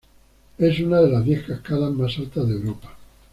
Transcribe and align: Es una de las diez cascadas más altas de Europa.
Es 0.57 0.79
una 0.79 0.99
de 1.01 1.11
las 1.11 1.23
diez 1.23 1.43
cascadas 1.45 1.93
más 1.93 2.17
altas 2.17 2.47
de 2.47 2.55
Europa. 2.55 2.97